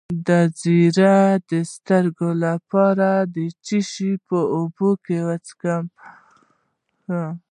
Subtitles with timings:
[0.27, 0.29] د
[0.59, 1.19] زیړي
[1.51, 4.11] د سترګو لپاره د څه شي
[4.55, 4.89] اوبه
[5.27, 5.85] وڅښم؟